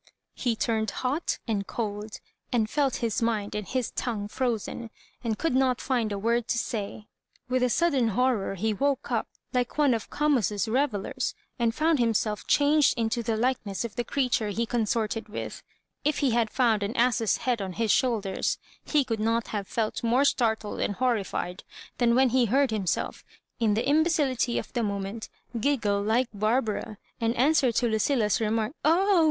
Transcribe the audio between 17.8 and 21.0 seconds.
shoulders, he could not have felt more startled and